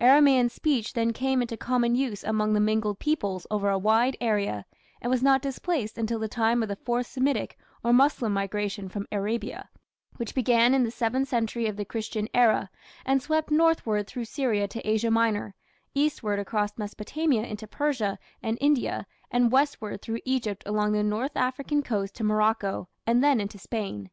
[0.00, 4.64] Aramaean speech then came into common use among the mingled peoples over a wide area,
[5.00, 9.08] and was not displaced until the time of the Fourth Semitic or Moslem migration from
[9.10, 9.68] Arabia,
[10.18, 12.70] which began in the seventh century of the Christian era,
[13.04, 15.56] and swept northward through Syria to Asia Minor,
[15.96, 21.82] eastward across Mesopotamia into Persia and India, and westward through Egypt along the north African
[21.82, 24.10] coast to Morocco, and then into Spain.